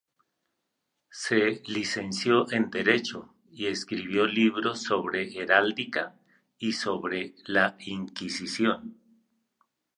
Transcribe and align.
Se 1.11 1.61
licenció 1.67 2.51
en 2.51 2.71
derecho 2.71 3.35
y 3.51 3.67
escribió 3.67 4.25
libros 4.25 4.81
sobre 4.81 5.39
heráldica 5.39 6.19
y 6.57 6.73
sobre 6.73 7.35
la 7.45 7.75
inquisición. 7.85 8.97